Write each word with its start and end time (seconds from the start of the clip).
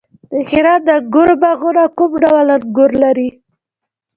د 0.31 0.33
هرات 0.49 0.81
د 0.87 0.89
انګورو 0.99 1.33
باغونه 1.43 1.83
کوم 1.97 2.11
ډول 2.23 2.47
انګور 2.57 2.91
لري؟ 3.03 3.29